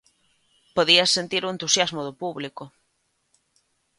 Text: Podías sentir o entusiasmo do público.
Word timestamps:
Podías 0.75 1.13
sentir 1.17 1.41
o 1.43 1.53
entusiasmo 1.55 2.01
do 2.07 2.17
público. 2.21 2.63